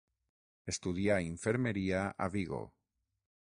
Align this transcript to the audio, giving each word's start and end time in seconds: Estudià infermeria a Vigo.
Estudià 0.73 1.19
infermeria 1.27 2.03
a 2.27 2.33
Vigo. 2.39 2.65